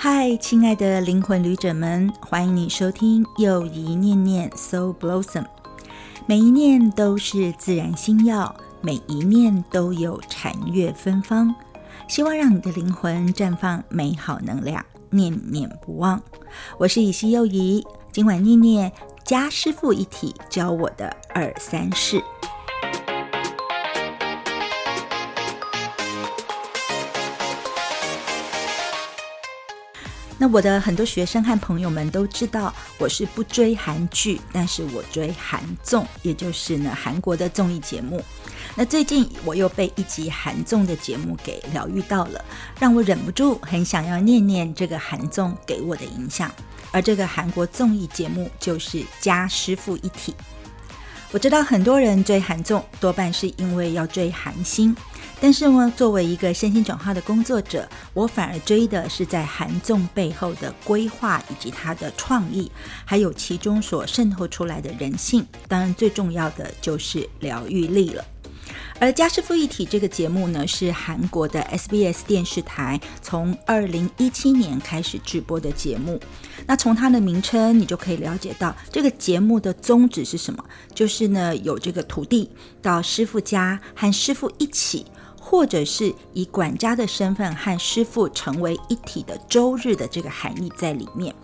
[0.00, 5.44] 嗨，亲爱的灵魂旅者们，欢迎你收听又一念念 Soul Blossom。
[6.24, 11.52] 每一念都是自然心药，每一念都有禅悦芬芳。
[12.06, 16.22] 希望让你的灵魂绽放美好能量，念念不忘。
[16.78, 18.92] 我是以西又怡，今晚念念
[19.24, 22.22] 加师傅一体教我的二三事。
[30.50, 38.22] 我的很多学生和朋友们都知道，我是不追韩剧，但是我追韩综，也就是呢韩国的综艺节目。
[38.74, 42.44] 那最近我又被一集韩综的节目给疗愈到了，
[42.78, 46.50] 让我忍不住很想要念念这个韩综给我的影响。
[46.90, 50.32] 而这个韩国综艺节目就是《家师傅一体》。
[51.30, 54.96] 我知道很多人追韩综多半是因为要追韩星。
[55.40, 62.70] 但是呢，作为一个身心转化的工作者，我反而追的是在韩综背后的规划以及它的创意，
[63.04, 65.46] 还有其中所渗透出来的人性。
[65.68, 68.24] 当然，最重要的就是疗愈力了。
[69.00, 76.20] 而《家师傅一体》这个节目呢，是韩国的 SBS 电视台从二零一七年开始直播的节目。
[76.66, 82.50] 那从它的名称，你就可以了解到这个节目的宗旨是什么，就是呢，有这个徒弟
[82.82, 85.06] 到师傅家和师傅一起。
[85.50, 91.34] 或者是以管家的身份和师傅成为一体的周日的这个含义在里面，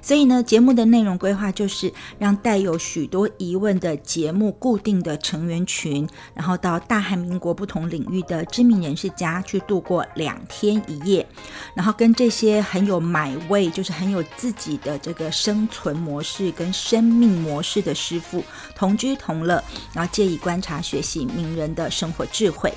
[0.00, 11.26] 所以呢，节目的内容规划就是让带有许多疑问的节目固定的成员群，然后到大韩民国不同领域的知名人士家去度过两天一夜，
[11.74, 18.40] 然后跟这些很有买位，就是很有自己的这个生存模式跟生命模式的师傅
[18.76, 19.60] 同居同乐，
[19.92, 22.72] 然后借以观察学习名人的生活智慧。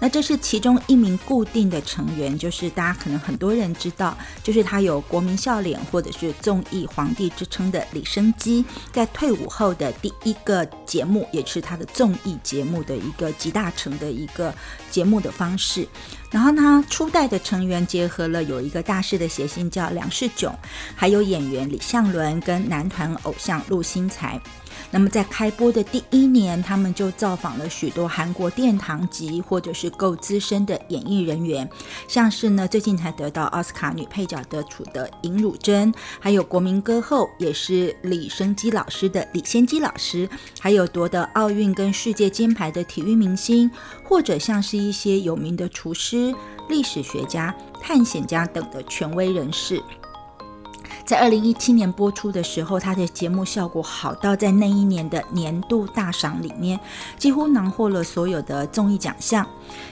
[0.00, 14.52] 那这是其中一名固定的成员，就是大家可能很多人知道，就是他有国民笑脸或者是综艺皇帝之称的李生基，在退伍后的第一个节目，也是他的综艺节目的一个集大成的一个
[14.90, 15.86] 节目的方式。
[16.30, 20.56] 然后呢，初代的成员结合了有一个大师的谐星叫梁世炯，
[20.94, 24.40] 还有演员李相伦跟男团偶像陆星材。
[24.92, 31.68] 那么在开播的第一年，他们就造访了许多韩国殿堂级或者是够资深的演艺人员，
[32.08, 43.70] 像是呢最近才得到奥斯卡女配角得主的尹汝贞，还有国民歌后也是李生基老师的李先基老师，还有夺得奥运跟世界金牌的体育明星，
[44.04, 46.34] 或者像是一些有名的厨师、
[46.68, 49.80] 历史学家、探险家等的权威人士。
[51.10, 56.78] 在二零一七年播出的时候，他的节目效果好到在那一年的年度大赏里面，
[57.18, 59.44] 几乎囊获了所有的综艺奖项，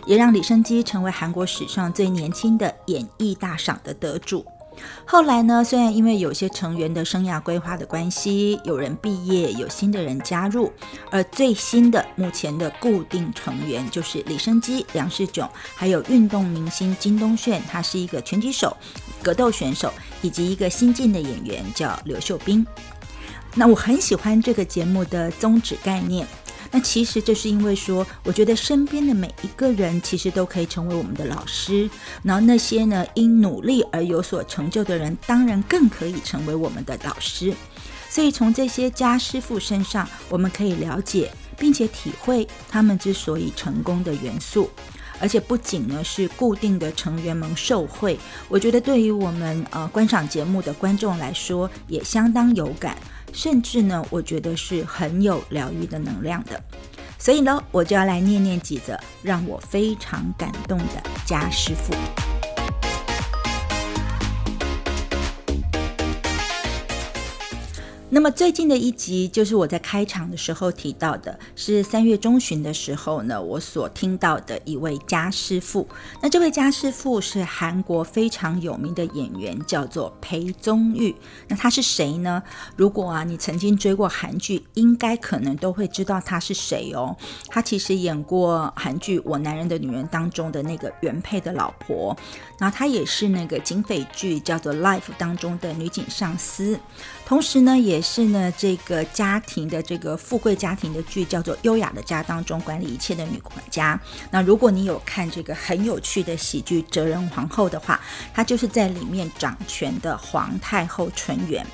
[0.06, 4.46] 也让李生基成为韩国史上最年轻的演艺大赏的得主。
[5.04, 10.72] 后来呢，虽然因为有些成员的生涯规划的关系，有人毕业，有新的人加入，
[11.10, 18.76] 而最新的目前的固定成员就是李生基、梁世炯，还有运动明星金东炫，他是一个拳击手、
[19.22, 19.92] 格斗选手，
[20.22, 22.66] 以及一个新晋的演员叫刘秀斌。
[23.54, 26.26] 那我很喜欢这个节目的宗旨概念。
[26.70, 31.88] 那其实就是因为说，我觉得身边的每一个人其实都可以成为我们的老师，
[32.22, 37.54] 然后那些呢因努力而有所成就的人，当然更可以成为我们的导师。
[38.10, 44.68] 所以从这些家师傅身上，我们可以了解并且体会他们之所以成功的元素，
[45.20, 48.18] 而且不仅呢是固定的成员们受惠，
[48.48, 52.96] 我觉得对于我们呃观赏节目的观众来说，也相当有感。
[53.30, 56.58] 甚至呢，我觉得是很有疗愈的能量的，
[57.18, 61.92] 所以呢，我就要来念念几则让我非常感动的家师傅。
[68.10, 75.86] 那么最近的一集就是我在开场的时候提到的，是三月中旬的时候呢，我所听到的一位家师傅。
[76.22, 81.14] 那这位家师傅是韩国非常有名的演员，叫做裴宗玉。
[81.48, 82.42] 那他是谁呢？
[82.76, 87.14] 如果啊你曾经追过韩剧，应该可能都会知道他是谁哦。
[87.48, 92.16] 他其实演过韩剧《我男人的女人》当中的那个原配的老婆，
[92.58, 96.80] 然后他也是那个警匪剧叫做《Life》当中的女警上司。
[97.28, 104.00] 同时呢，也是呢这个家庭的这个富贵家庭的剧叫做《优雅的家》当中管理一切的女管家。
[104.30, 108.00] 那如果你有看这个很有趣的喜剧《哲人皇后》的话，
[108.32, 111.66] 她就是在里面掌权的皇太后纯元。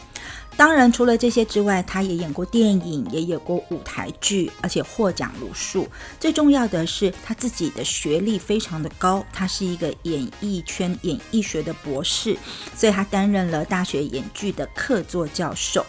[0.56, 5.88] 当然，除了这些之外，他也演过电影，也演过舞台剧，而且获奖无数。
[6.20, 12.36] 最重要的是，他自己的学历非常的高，他是一个演艺圈演艺学的博士，
[12.76, 15.84] 所以他担任了大学演剧的客座教授。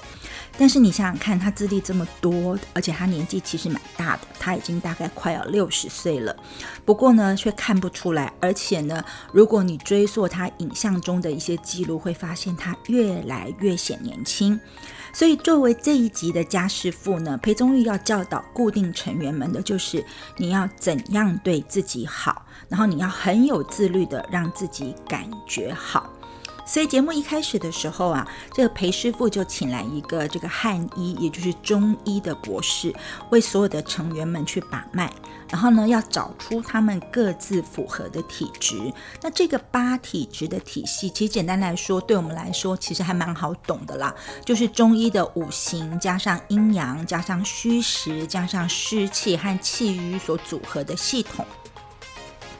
[0.58, 6.36] 但是你想想看，他资历这么多，而且他年纪其实蛮大的，他已经大概快要六十岁了。
[6.86, 8.32] 不过呢，却看不出来。
[8.40, 14.60] 而且呢，如果你追溯他影像中的一些记录，会发现他越来越显年轻。
[15.14, 20.06] 所以，作为这一集的家师傅呢，裴宗玉要教导固定成员们的就是：
[20.38, 26.12] 你要怎样对自己好，然后你要很有自律的让自己感觉好。
[26.66, 32.94] 所以节目一开始的时候啊，这个裴师傅就请来一个这个汉医，也就是中医的博士，
[33.30, 35.12] 为所有的成员们去把脉，
[35.50, 38.92] 然后呢，要找出他们各自符合的体质。
[39.22, 44.14] 那这个八体质的体系，其实简单来说，对我们来说其实还蛮好懂的啦，
[44.44, 51.46] 就是中医的五行加上阴阳加上虚实加上湿气和气瘀所组合的系统。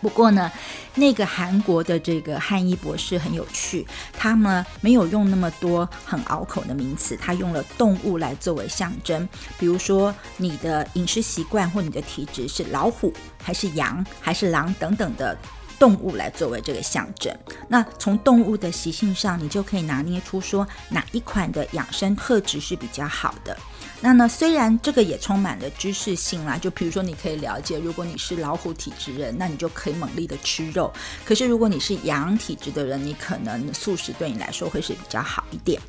[0.06, 0.52] 不过呢，
[0.94, 13.12] 那个韩国的这个汉医博士很有趣，他呢没有用那么多很拗口的名词，他用了动物来作为象征，比如说你的饮食习惯或你的体质是老虎
[13.42, 15.36] 还是羊还是狼等等的。
[15.78, 17.36] 动物来作为这个象征，
[17.68, 23.58] 那从动物的习性上，你就可以拿捏出说哪一款的养生特质是比较好的。
[24.06, 30.94] 那呢，虽然这个也充满了知识性啦，就比如说你可以了解，如果你是老虎体质人，那你就可以猛力的吃肉；
[31.26, 35.82] 可是如果你是羊体质的人，你可能素食对你来说会是比较好一点。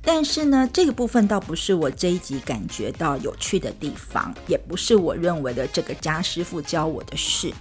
[0.00, 7.52] 但是呢，这个部分倒不是我这一集感觉到有趣的地方，也不是我认为的这个家师傅教我的事。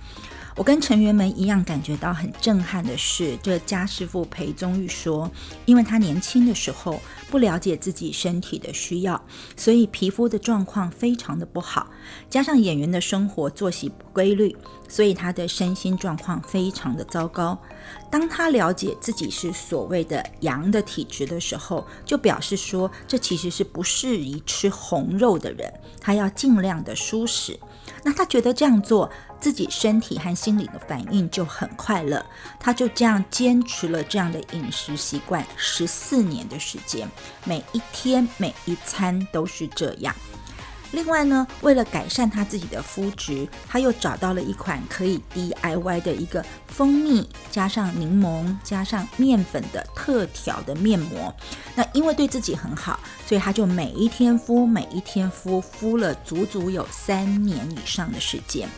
[0.55, 5.29] 我跟成员们一样感觉到很震撼的是，这家师傅裴宗玉说，
[5.65, 6.97] 因为他年轻的时候
[7.29, 9.21] 不了解自己身体的需要，
[9.57, 11.91] 所以皮肤的状况非常的不好，
[12.29, 14.55] 加上演员的生活作息不规律，
[14.87, 17.61] 所以他的身心状况非常的糟糕。
[18.09, 27.59] 当他了解自己是所谓的阳的体质的时候，就表示说，这其实是不适宜吃红肉的人，他要尽量的舒适。
[28.05, 29.11] 那他觉得这样做。
[29.37, 32.25] 自己身体和心理的反应就很快乐，
[32.59, 37.07] 他就这样坚持了这样的饮食习惯十四年的时间，
[37.43, 40.15] 每一天每一餐都是这样。
[40.95, 51.35] 另外呢，为了改善他自己的肤质，他又找到了一款可以 DIY 的一个蜂蜜加上柠檬加上面粉的特调的面膜。
[51.75, 52.97] 那因为对自己很好，
[53.27, 58.69] 所以他就每一天敷，每一天敷，敷了足足有三年以上的时间。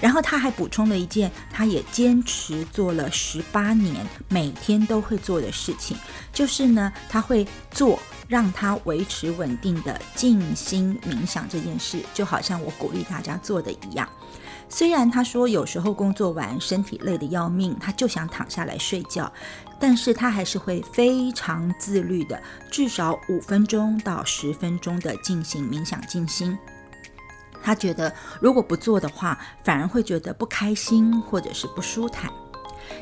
[0.00, 5.96] 然后他还补充了一件，他也坚持做了十八年，每天都会做的事情，
[6.30, 14.08] 就是呢，他会做让他维持稳定的静心冥想这件事，就好像我鼓励大家做的一样。
[14.68, 19.30] 虽然他说有时候工作完身体累得要命，他就想躺下来睡觉，
[19.78, 26.58] 但是他还是会非常自律的，至少五分钟到十分钟的进行冥想静心。
[27.62, 32.30] 他觉得，如果不做的话，反而会觉得不开心或者是不舒坦。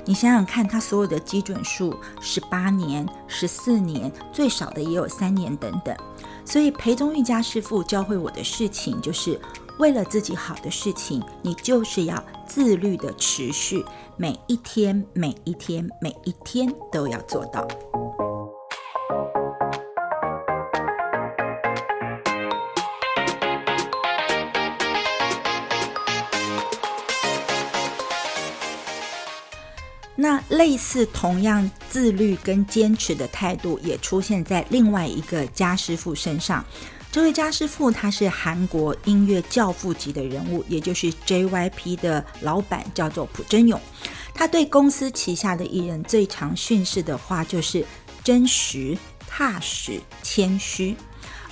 [0.04, 5.96] 你想想看，他所有的基准数，十八年、十四年，最少的也有三年等等。
[6.44, 9.40] 所以，裴宗玉家师傅教会我的事情，就是
[9.78, 13.84] 为了自己好的事情，你就是要自律的持续，
[14.16, 17.66] 每一天、每一天、每一天都要做到。
[30.22, 36.64] 那类似同样自律跟坚持的态度，也出现在另外一个家师傅身上。
[37.10, 43.80] 这位家师傅他是韩国音乐教父级的人物，也就是 JYP 的老板，叫做朴真勇。
[44.32, 47.84] 他对公司旗下的艺人最常训示的话就是
[48.22, 50.94] 真实、踏实、谦虚，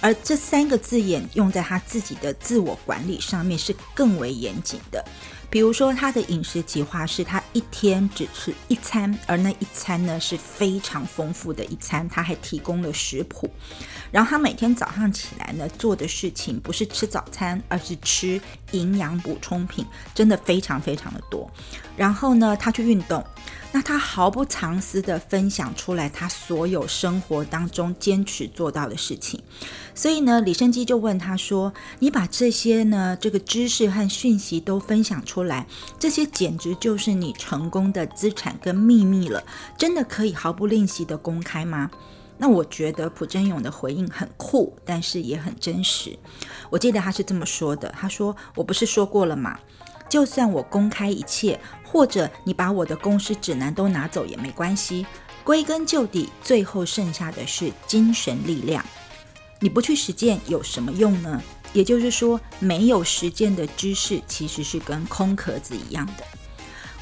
[0.00, 5.04] 而这三个字眼用在他自己的自我管理上面是更为严谨的。
[5.50, 12.08] 比如说，他的饮食计划是他一天只吃一餐，而那一餐呢是非常丰富的一餐。
[12.08, 13.50] 他还提供了食谱，
[14.12, 18.40] 然后他每天早上起来呢做的事情不是吃早餐，而是吃
[18.70, 21.50] 营养补充品，真的非常非常的多。
[21.96, 23.24] 然后呢，他去运动。
[23.72, 29.40] 那他毫不藏私的分享出来他所有生活当中坚持做到的事情，
[29.94, 35.66] 所以呢，李生基就问他说：“你把这些呢这个知识和讯息都分享出来，
[35.98, 39.42] 这些简直就是你成功的资产跟秘密了，
[39.76, 41.90] 真的可以毫不吝惜的公开吗？”
[42.42, 46.18] 那我觉得朴真勇的回应很酷，但是也很真实。
[46.70, 49.58] 我记得他是这么说的：“他说我不是说过了吗？
[50.08, 55.06] 就算我公开一切，或者你把我的公司指南都拿走也没关系。
[55.44, 58.82] 归根究底，最后剩下的是精神力量。
[59.60, 61.42] 你不去实践有什么用呢？
[61.72, 66.24] 也就是说，没有实践的知识其实是跟空壳子一样的。”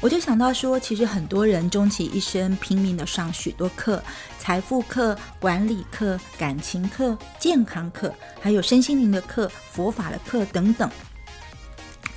[0.01, 4.01] 我就想到说，其实很多人终其一生拼命的上许多课，
[4.39, 10.89] 财富课、管理课、感情课、健康课，还有身心灵的课、佛法的课等等。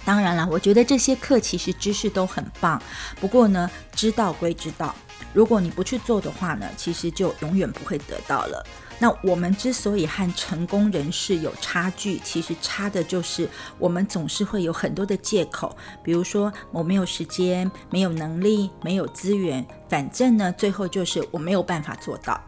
[0.04, 2.80] 当然了，我觉得这些课其实知识都很棒，
[3.20, 4.94] 不过呢，知道归知道，
[5.32, 8.64] 如果你不去做的话呢，其实就永远不会得到了。
[9.02, 22.40] 那我们之所以和成功人士有差距，其实差的就是我们总是会有很多的借口，比如说我没有时间、没有能力、没有资源，反正呢，最后就是我没有办法做到。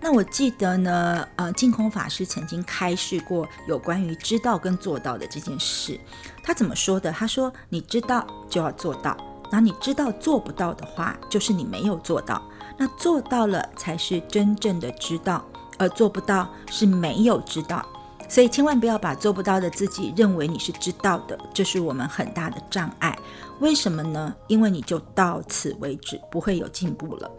[0.00, 5.98] 那我记得呢，呃，净空法师曾经开示过有关于知道跟做到的这件事。
[6.44, 7.10] 他怎么说的？
[7.10, 9.16] 他说：“你知道就要做到，
[9.50, 12.40] 那你知道做不到的话，就是你没有做到。
[12.78, 15.44] 那做到了才是真正的知道。”
[15.80, 17.84] 而做不到是没有知道，
[18.28, 23.18] 所以千万不要把做不到的自己认为你是知道的，这是我们很大的障碍。
[23.60, 24.34] 为什么呢？
[24.46, 27.30] 因为你就到此为止，不会有进步了。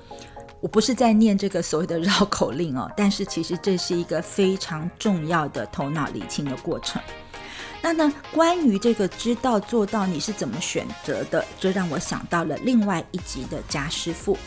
[0.59, 6.99] 我不是在念这个所谓的绕口令哦，但是其实这是一个非常重要的头脑理清的过程。
[7.83, 14.37] 那呢，关于这个知道做到你是怎么选择的，这让我想到了另外一集的家师傅。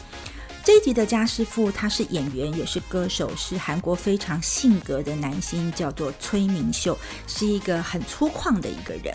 [0.65, 9.15] 这一集的家师傅，他是演员，也是歌手，是韩国非常性格的男星，叫做崔明秀，是一个很粗犷的一个人。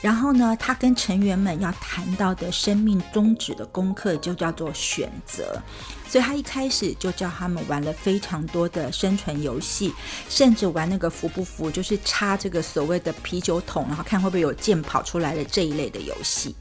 [0.00, 5.60] 然后呢，他跟成员们要谈到的生命宗旨的功课，就叫做选择。
[6.08, 9.92] 所以他一开始就叫他们玩了非常多的生存游戏，
[10.28, 16.54] 甚至玩那个服不服，就是插这个所谓的啤酒桶，然后看会不会有剑跑出来的这一类的游戏。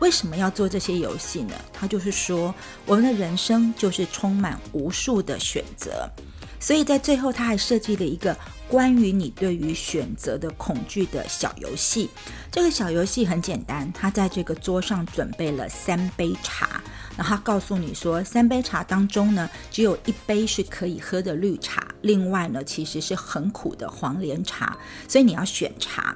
[0.00, 1.54] 为什么要做这些游戏呢？
[1.72, 2.54] 他就是说，
[2.86, 6.08] 我们的人生就是充满无数的选择，
[6.60, 8.36] 所以在最后他还设计了一个
[8.68, 12.08] 关于你对于选择的恐惧的小游戏。
[12.50, 16.80] 这个小游戏很简单，他在这个桌上准备了三杯茶，
[17.16, 24.78] 然后告诉你说，三杯茶当中呢，只有一杯是可以喝的绿茶，另外呢其实是很苦的黄连茶，
[25.08, 26.14] 所以你要选茶。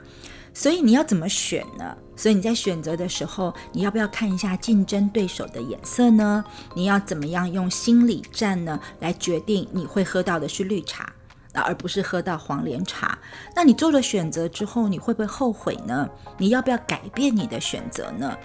[0.55, 1.97] 所以你要怎么选呢？
[2.23, 6.45] 所以你在选择的时候，你要不要看一下竞争对手的眼色呢？
[6.73, 11.13] 你要怎么样用心理战呢来决定你会喝到的是绿茶，
[11.53, 13.19] 而不是喝到黄连茶？
[13.57, 16.09] 那你做了选择之后，你会不会后悔呢？
[16.39, 18.39] 你要不要改变你的选择呢？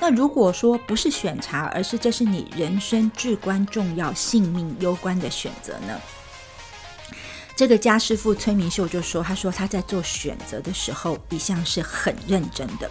[0.00, 6.00] 那如果说不是选茶，而是这是你人生至关重要、性命攸关的选择呢？
[7.58, 12.88] 这个家师傅崔明秀就说：“他说他在做选择的时候，一向是很认真的，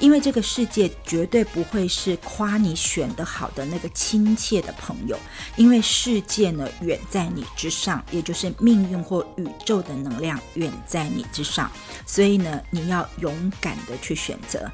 [0.00, 5.16] 因为这个世界绝对不会是夸你选得好的那个亲切的朋友，
[5.54, 11.70] 因为世界呢远在你之上，也就是命运或宇宙的能量远在你之上，
[12.04, 14.68] 所以呢，你要勇敢的去选择。”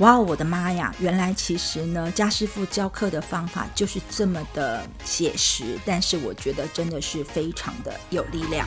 [0.00, 0.94] 哇，我的妈呀！
[0.98, 8.66] 原来其实呢，家师傅教课的方法就是这么的写实，但是我觉得真的是非常的有力量。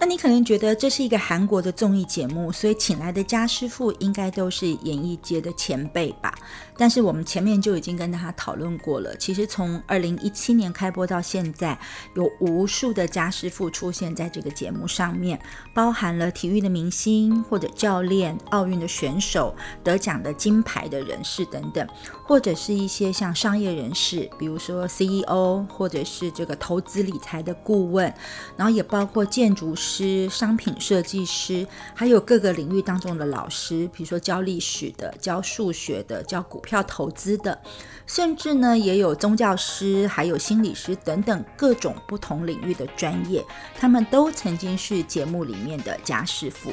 [0.00, 6.34] 那你可能觉得这是一个韩国的综艺节目，所以请来的家师傅应该都是演艺界的前辈吧？
[6.78, 11.78] 但是我们前面就已经跟大家讨论过了，其实从二零一七年开播到现在，
[12.14, 15.38] 有无数的家师傅出现在这个节目上面，
[15.74, 21.86] 包含了体育的明星或者教练、奥运的选手、得奖的金牌的人士等等，
[22.24, 28.14] 或者是一些像商业人士，比如说 CEO，或者是这个投资理财的顾问，
[28.56, 30.28] 然后也包括建筑师。
[30.28, 37.58] 商品设计师，还有各个领域当中的老师，比如说教历史的、教数学的、教股票投资的，
[38.06, 43.42] 甚至呢也有宗教师、还有心理师等等各种不同领域的专业，
[43.78, 46.70] 他们都曾经是节目里面的家师傅。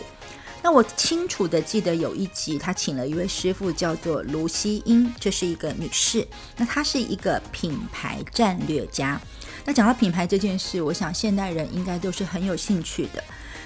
[0.62, 6.28] 那我清楚的记得有一集，他请了一位师傅，叫做卢西英，这是一个女士。
[6.58, 9.22] 那她是一个品牌战略家。
[9.64, 13.24] 那讲到品牌这件事，我想现代人应该都是很有兴趣的。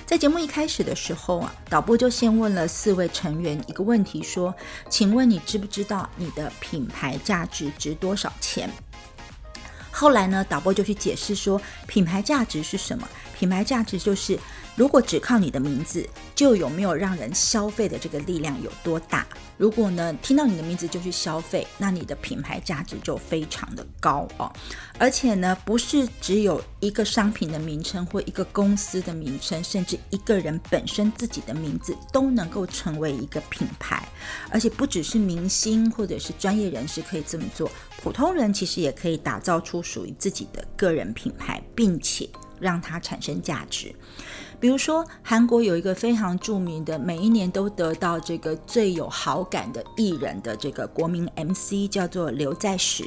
[0.09, 4.51] 在节目一开始的时候啊，导播就先问了四位成员一个问题，说
[4.89, 8.67] ：“请问你知不知道你的品牌价值值多少钱？”
[9.93, 13.07] 后来呢，导播就去解释说，品牌价值是什么？
[13.37, 14.39] 品牌价值就是
[14.79, 19.27] 如果只靠你的名字，就有没有让人消费的这个力量有多大？
[19.57, 24.49] 如果呢听到你的名字就去消费，那你的品牌价值就非常的高哦。
[24.97, 34.07] 而且呢，不是只有一个商品的名称或一个公司的名称，甚至一个人本身自己的名字都能够成为一个品牌。
[34.49, 37.69] 而且不只是明星或者是专业人士可以这么做，
[38.01, 42.29] 普通人其实也可以打造出属于自己的个人品牌，并且
[42.61, 43.93] 让它产生价值。
[44.59, 53.03] 比如说，韩国有一个非常著名的，每一年都得到这个最有好感的艺人的这个国民 MC，叫做刘在石。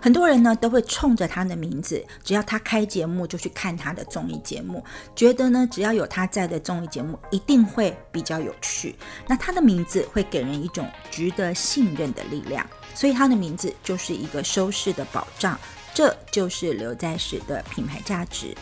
[0.00, 4.84] 很多人呢都会冲着他的名字，只要他开节目就去看他的综艺节目，
[5.16, 8.94] 觉得呢只要有他在的综艺节目一定会比较有趣。
[9.26, 15.58] 那他的名字会给人一种值得信任的力量，所以他的名字就是一个收视的保障。
[15.94, 18.54] 这就是刘在石的品牌价值。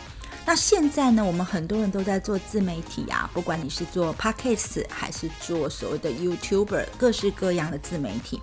[0.43, 8.41] 那现在呢，我们很多人都在做自媒体啊，不管你是做 podcast 还是做所谓的 YouTuber，各式各样的自媒体。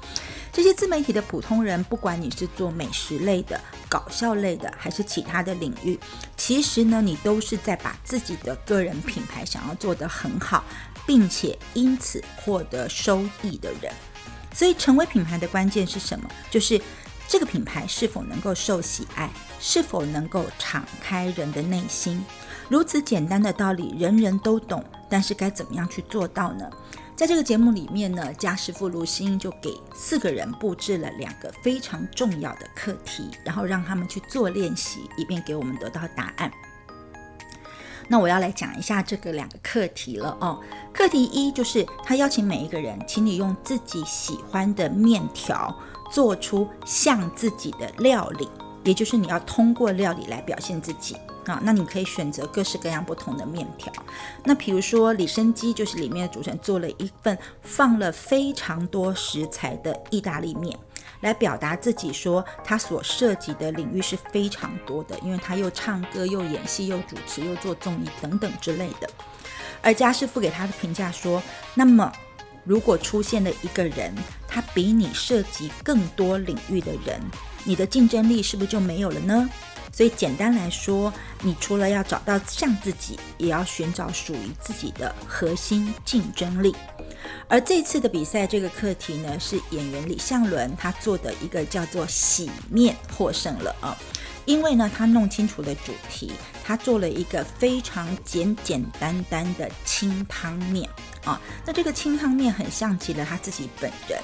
[0.52, 5.98] 这些自媒体的普通人，不管你是做美食类的、搞笑类的，还是其他的领域，
[6.36, 10.64] 其实呢，你都是在把自己的个人品牌想要做得很好，
[11.04, 13.92] 并且因此获得收益的人。
[14.54, 16.30] 所以，成为品牌的关键是什么？
[16.48, 16.80] 就是。
[17.30, 19.28] 这个品牌是否能够受喜爱，
[19.58, 22.24] 是否能够敞开人的内心？
[22.68, 24.84] 如此简单的道理，人人都懂。
[25.10, 26.68] 但是该怎么样去做到呢？
[27.16, 36.52] 在这个节目里面呢，家师傅卢星就给四个人布置了两个非常重要的课题，然后让他们去做练习，以便给我们得到答案。
[38.06, 40.60] 那我要来讲一下这个两个课题了哦。
[40.92, 45.74] 课题一就是他邀请每一个人，请你用自己喜欢的面条。
[46.10, 48.48] 做出像自己的料理，
[48.84, 51.16] 也就是你要通过料理来表现自己
[51.46, 51.60] 啊。
[51.62, 53.92] 那你可以选择各式各样不同的面条。
[54.44, 60.78] 那比如说李生基就是里面的主持人做了一份放了非常多食材的意大利面，
[61.20, 69.08] 来表达自己说他所涉及的领域是非常多的，因为他又唱歌又演戏又主持又做综艺等等之类的。
[69.80, 71.42] 而家师傅给他的评价说，
[71.74, 72.12] 那么。
[72.64, 74.14] 如果出现了一个人，
[74.46, 77.18] 他比你涉及更多领域的人，
[77.64, 79.48] 你的竞争力是不是就没有了呢？
[79.92, 86.74] 所以简单来说，你除了要找到像自己，也要寻找属于自己的核心竞争力。
[87.48, 93.96] 而这次的比赛，这个课题呢，是演员李相伦他做的一个叫做洗面获胜了啊。
[94.44, 96.32] 因为呢，他弄清楚了主题，
[96.64, 100.88] 他做了一个非常简简单单的清汤面
[101.24, 101.40] 啊。
[101.66, 104.18] 那这个清汤面很像极了他自己本人，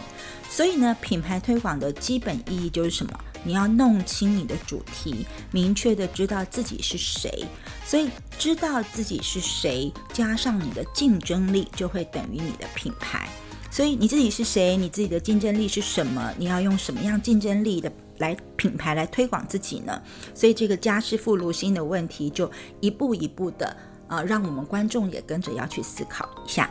[0.54, 3.12] 所以呢，品牌推广的基本意义就是什么？
[3.42, 7.44] 你要弄清你的主题，明确的知道自己是谁。
[7.84, 13.28] 所以知道自己是谁，加上你的竞争力，就会等于你的品牌。
[13.68, 14.76] 所以你自己是谁？
[14.76, 16.32] 你自己的竞争力是什么？
[16.38, 17.90] 你要用什么样竞争力的？
[18.18, 20.00] 来品牌来推广自己呢，
[20.36, 22.48] 所以这个家师傅卢心的问题就
[22.80, 26.70] 一步一步的啊，让我们观众也跟着要去思考一下。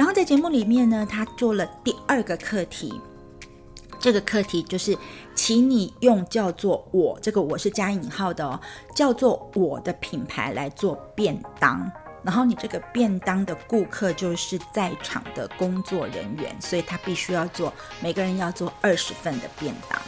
[0.00, 2.98] 然后在节目里面呢，他做了第二个课题，
[3.98, 4.96] 这个课题就是，
[5.34, 8.58] 请你用叫做“我”这个“我”是加引号的哦，
[8.94, 11.92] 叫做“我的品牌”来做便当。
[12.22, 20.00] 然后你这个便当的顾客就是在场的工作人员，所以他必须要做，每个人要做二十份的便当。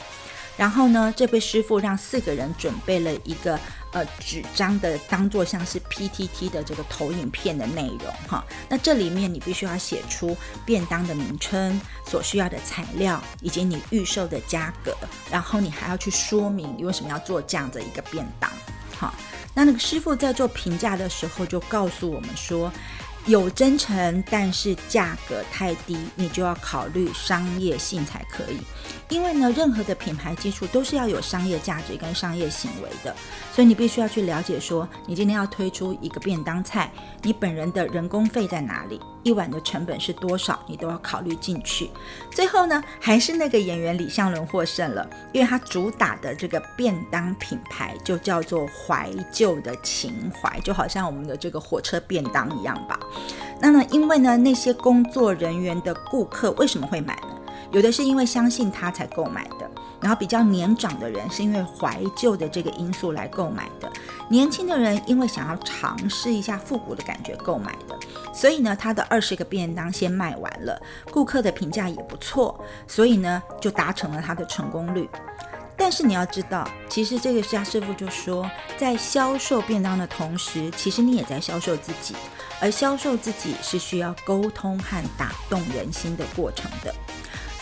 [0.63, 3.59] 然后呢，这位师傅让四个人准备了一个
[3.91, 8.45] 呃纸张的，当做像是 PTT 的这个投影片的内容哈。
[8.69, 14.97] 那这里面你必须要写出便当的名称、所需要的材料以及你预售的价格，
[15.33, 18.49] 然后你还要去说明你为什么要做这样的一个便当。
[18.97, 19.13] 好，
[19.53, 22.73] 那那个师傅在做评价的时候就告诉我们说。
[23.27, 28.59] 有真诚，但是价格太低，你就要考虑商业性才可以。
[29.13, 33.15] 因为呢，任何的品牌基础都是要有商业价值跟商业行为的，
[33.53, 38.99] 所以你必须要去了解说，你今天要推出一个便当菜，你本人的人工费在哪里？
[39.23, 40.59] 一碗的成本是多少？
[40.67, 41.91] 你都要考虑进去。
[42.31, 52.99] 最后呢，还是那个演员李相伦获胜了，因为他主打的这个便当品牌就叫做怀旧的情怀，就好像我们的这个火车便当一样吧。
[53.61, 57.42] 那么，因为呢，那些工作人员的顾客为什么会买呢？
[57.73, 63.91] 有的是因为相信他才购买的，然后比较年长的人是因为怀旧的这个因素来购买的，
[64.29, 67.99] 年轻的人因为想要尝试一下复古的感觉购买的。
[68.35, 70.81] 所以呢，他的二十个便当先卖完了，
[71.11, 75.09] 顾客的评价也不错，所以呢，就达成了他的成功率。
[75.75, 82.15] 但是你要知道，其实这个家师傅就说，在销售便当的同时，其实你也在销售自己，
[82.61, 86.95] 而销售自己是需要沟通和打动人心的过程的。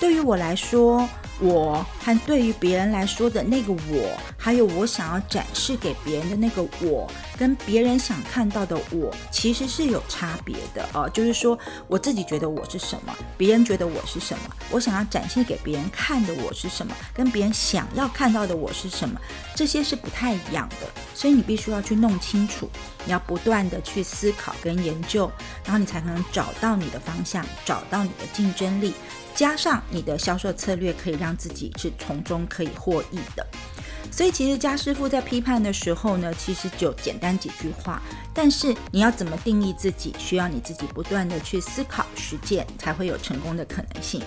[0.00, 1.06] 对于我来说，
[1.40, 7.06] 我和对于别人来说的那个我，还有我想要展示给别人的那个我，
[7.38, 11.08] 跟别人想看到的我，其实是有差别的哦。
[11.10, 19.20] 就是说，我自己觉得我是什么，别人觉得我是什么，我想要展现给别人看的我是什么，跟别人想要看到的我是什么，
[19.54, 20.86] 这些是不太一样的。
[21.14, 22.70] 所以你必须要去弄清楚，
[23.04, 25.30] 你要不断的去思考跟研究，
[25.62, 28.94] 然后你才能找到你的方向，找到你的竞争力。
[29.34, 33.46] 加上你的销售策略，可以让自己是从中可以获益的。
[34.12, 38.02] 所以，其实家师傅在批判的时候呢，其实就简单几句话。
[38.34, 44.20] 但是你要怎么定义自己，需要你自己不断的去思考、实践，才会有成功的可能性。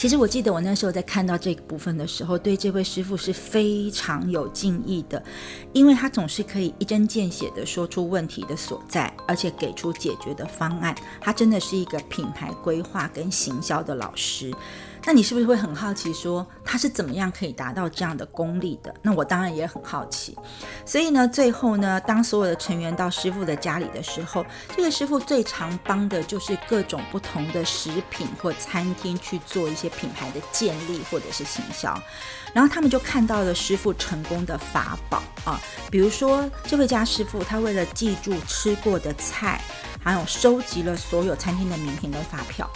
[0.00, 5.22] 其实我记得我那时候在看到这个部分的时候，对这位师傅是非常有敬意的，
[5.74, 10.96] 因为他总是可以一针见血的说出问题的所在，而且给出解决的方案。
[11.20, 14.50] 他真的是一个品牌规划跟行销的老师。
[15.04, 18.94] 那你是不是会很好奇，说他是怎么样可以达到这样的功力的？
[19.02, 20.36] 那我当然也很好奇。
[20.84, 24.44] 所以呢，最后呢，当所有的成员到师傅的家里的时候，
[24.76, 31.98] 这个师傅最常帮的就是各种不同的食品或餐厅去做一些品牌的建立或者是行销。
[32.52, 35.60] 然后他们就看到了师傅成功的法宝啊，
[35.90, 39.60] 比如说这位家师傅，他为了记住吃过的菜，
[40.02, 42.68] 还有收集了所有餐厅的名片跟发票。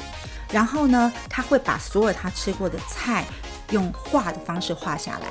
[0.54, 3.24] 然后呢，他会把所有他吃过的菜
[3.72, 5.26] 用画的方式画下来，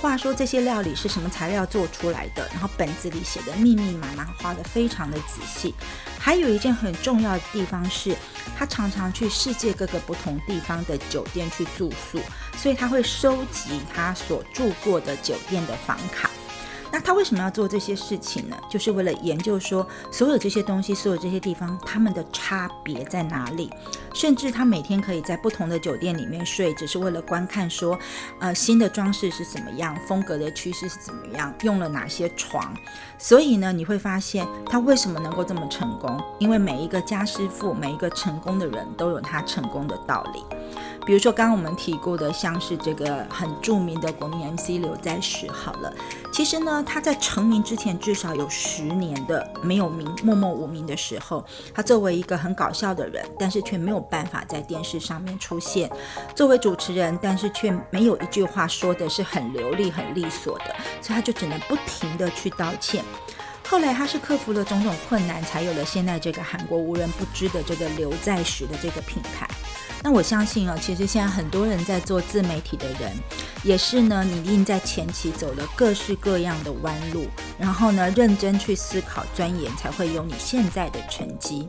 [0.00, 5.74] 画说这些料理是什么材料做出来的，然后本子里写的密密麻麻，画的非常的仔细。
[6.16, 8.14] 还有一件很重要的地方是，
[8.56, 12.20] 他常常去世界各个不同地方的酒店去住宿，
[12.56, 16.30] 所以他会收集他所住过的酒店的房卡。
[16.90, 18.56] 那他为什么要做这些事情呢？
[18.70, 23.70] 就是为了研究说所有这些东西，所有这些地方，他们的差别在哪里？
[24.14, 27.96] 甚至他每天可以在不同的酒店里面睡，只是为了观看说，
[28.40, 32.74] 呃，新的装饰是怎么样，风格的趋势是怎么样，用了哪些床。
[33.18, 36.20] 所以呢，你会发现他为什么能够这么成功？
[36.38, 40.42] 因为每一个家师傅，每一个成功的人都有他成功的道理。
[41.08, 45.90] 比如说，刚刚我们提过的，像是这个很著名的国民 MC 刘在石，好了，
[46.30, 51.42] 其实呢，他在成名之前至少有十年的没有名、默默无名的时候，
[51.72, 55.88] 他作为一个很搞笑的人，但是却没有办法在电视上面出现；
[56.34, 63.02] 作为主持人，但是却没有一句话说的是很流利、很利索的，所以他就只能不停的去道歉。
[63.66, 69.48] 后来他是克服了种种困难，才有了现在这个韩国无人不知的这个刘在石的这个品牌。
[70.02, 73.12] 那我相信啊，其实现在很多人在做自媒体的人，
[73.62, 77.26] 也是呢，你一定在前期走了各式各样的弯路，
[77.58, 81.66] 然后呢，认真去思考钻研，才会有你现在的成绩。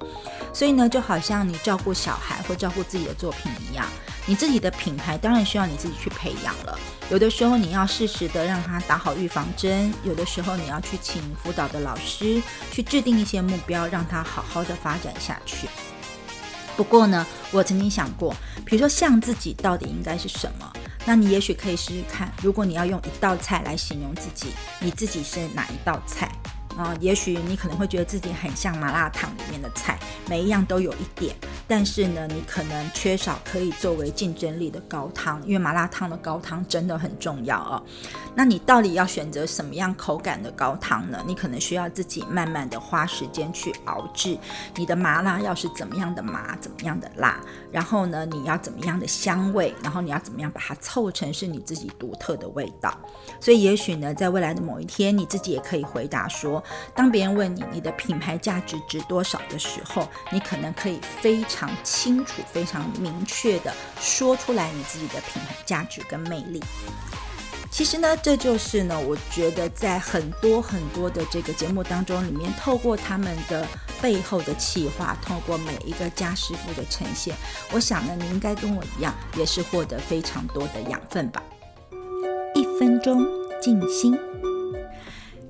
[0.53, 3.85] 所以呢，就好像你照顾小孩或照顾自己的作品一样，
[4.25, 6.77] 你自己的品牌当然需要你自己去培养了。
[7.09, 12.39] 有的时候你要适时的让他打好预防针，有的时候你要去请辅导的老师
[12.71, 15.67] 去制定一些目标，让他好好的发展下去。
[16.79, 18.33] 不过呢，我曾经想过，
[18.65, 20.71] 比如说像自己到底应该是什么？
[21.05, 26.31] 那你也许可以试试看，如果你要用一道菜来形容自己，你自己是哪一道菜？
[26.77, 31.35] 啊，也许你可能会觉得自己很像麻辣烫里面的菜，每一样都有一点。
[31.69, 37.81] 但是呢，你可能缺少可以作为竞争力的高汤，因为麻辣烫的高汤真的很重要哦。
[38.35, 41.23] 那你到底要选择什么样口感的高汤呢？
[41.27, 44.35] 你可能需要自己慢慢的花时间去熬制。
[44.77, 47.39] 你的麻辣要是怎么样的麻，怎么样的辣，
[47.71, 52.91] 然后呢，你要怎么样的香味，然后你要怎么样把它凑成是你自己独特的味道。
[53.39, 56.63] 所以也许呢，在未来的某一天，你自己也可以回答说，
[56.95, 61.58] 当别人问你你的品牌价值值多少的时候，你可能可以非常。
[61.59, 66.63] 非常清楚、非常明确的说出来你自己的品牌价值跟魅力。
[67.69, 73.67] 其实呢，这就是呢，我觉得在很多很多的这个节目当中里面，透过他们的
[74.01, 77.35] 背后的企划，透过每一个家师傅的呈现，
[77.73, 81.43] 我想呢，你应该跟我一样，也是获得非常多的养分吧。
[82.55, 83.27] 一分钟
[83.61, 84.17] 静心，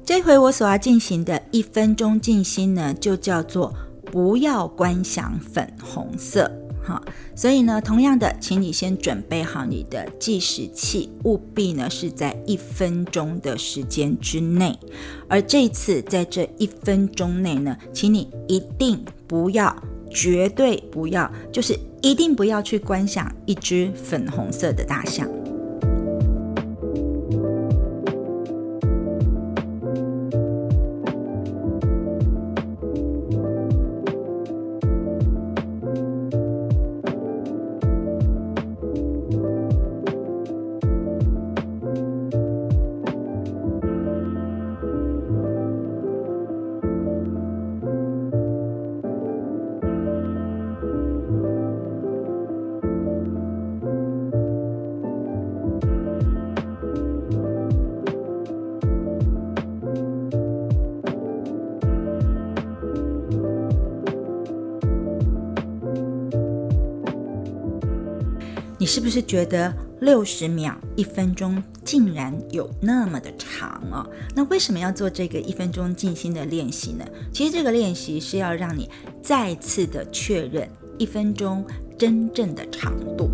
[0.03, 3.71] 这回我所要进行的一分钟静心呢，就叫做。
[4.11, 6.51] 不要观想粉红色，
[6.83, 7.01] 哈，
[7.35, 14.77] 所以呢，同样的，请你先准备好你的计时器，务必呢是在一分钟的时间之内。
[15.27, 19.75] 而这次在这一分钟内呢，请你一定不要，
[20.09, 25.27] 绝对不要，就是一定不要去观想一只粉红色的大象。
[68.89, 69.71] 是不是觉得
[70.01, 74.03] 六十秒、一分钟竟然有那么的长啊？
[74.35, 77.05] 那为什么要做这个一分钟静心的练习呢？
[77.31, 78.89] 其实这个练习是要让你
[79.21, 81.63] 再次的确认一分钟
[81.99, 83.29] 真正的长度。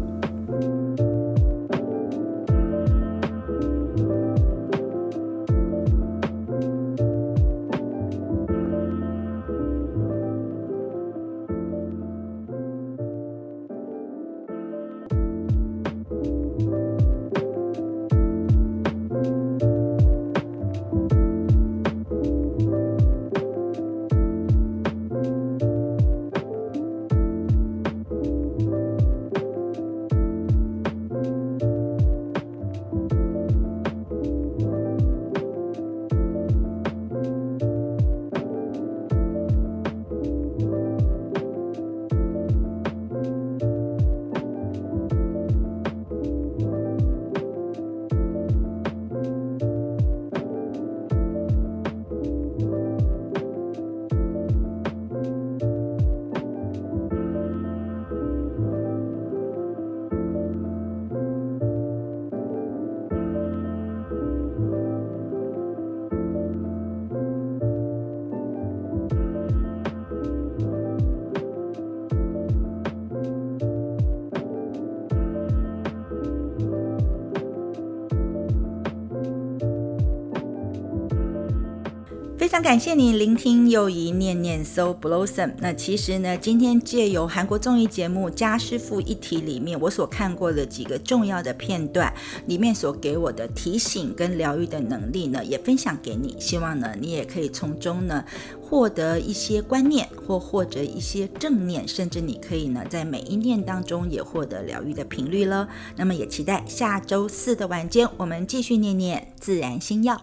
[82.66, 85.52] 感谢你聆听又一念念 So Blossom。
[85.60, 92.12] 那其实呢，今天借由韩国综艺节目《家师傅一体》里面我所看过的几个重要的片段，
[92.48, 96.36] 里面所给我的提醒跟疗愈的能力呢，也分享给你。
[96.40, 98.26] 希望呢，你也可以从中呢
[98.60, 105.70] 获得一些观念，或获得一些正念，甚至你可以呢在每一念当中也获得疗愈的频率了。
[105.98, 110.20] 那么也期待下周四的晚间，我们继续念念自然星耀。